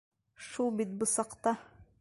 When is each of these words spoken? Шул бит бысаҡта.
Шул 0.45 0.73
бит 0.79 0.97
бысаҡта. 1.05 1.57